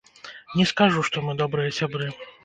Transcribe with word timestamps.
Не 0.61 0.63
скажу, 0.69 1.03
што 1.09 1.23
мы 1.25 1.35
добрыя 1.41 1.75
сябры. 1.81 2.09